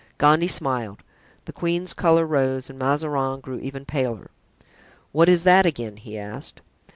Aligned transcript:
Gondy 0.17 0.47
smiled, 0.47 1.03
the 1.45 1.53
queen's 1.53 1.93
color 1.93 2.25
rose 2.25 2.71
and 2.71 2.79
Mazarin 2.79 3.39
grew 3.39 3.59
even 3.59 3.85
paler. 3.85 4.31
"What 5.11 5.29
is 5.29 5.43
that 5.43 5.67
again?" 5.67 5.97
he 5.97 6.17
asked. 6.17 6.63